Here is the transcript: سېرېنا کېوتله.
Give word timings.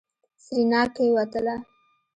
سېرېنا 0.43 0.81
کېوتله. 0.93 1.55